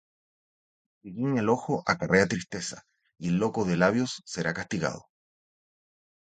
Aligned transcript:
El 1.03 1.11
que 1.13 1.15
guiña 1.15 1.35
del 1.41 1.49
ojo 1.49 1.83
acarrea 1.85 2.25
tristeza; 2.27 2.81
Y 3.19 3.27
el 3.27 3.37
loco 3.37 3.65
de 3.65 3.77
labios 3.77 4.23
será 4.25 4.51
castigado. 4.51 5.05